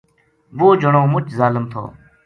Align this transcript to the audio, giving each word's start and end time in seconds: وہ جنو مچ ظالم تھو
وہ 0.57 0.69
جنو 0.81 1.01
مچ 1.11 1.25
ظالم 1.39 1.63
تھو 1.71 1.83